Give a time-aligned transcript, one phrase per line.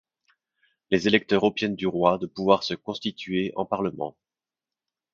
[0.89, 4.17] Les électeurs obtiennent du roi de pouvoir se constituer en parlement.